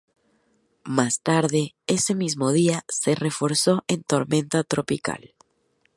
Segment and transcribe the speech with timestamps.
[0.83, 5.35] Más tarde ese mismo día se reforzó en tormenta tropical.